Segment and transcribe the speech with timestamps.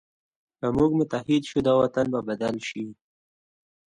[0.59, 2.85] که موږ متحد شو، دا وطن به بدل شي.